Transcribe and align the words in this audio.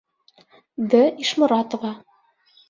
Д. 0.89 0.91
ИШМОРАТОВА. 1.25 1.91